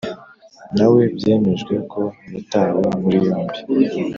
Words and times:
nawe 0.77 1.01
byemejwe 1.15 1.75
ko 1.91 2.01
yatawe 2.33 2.85
muri 3.01 3.17
yombi. 3.25 3.57